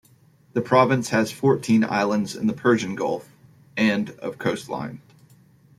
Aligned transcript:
The 0.53 0.63
province 0.63 1.09
has 1.09 1.31
fourteen 1.31 1.83
islands 1.83 2.35
in 2.35 2.47
the 2.47 2.53
Persian 2.53 2.95
Gulf 2.95 3.31
and 3.77 4.09
of 4.17 4.39
coastline. 4.39 4.99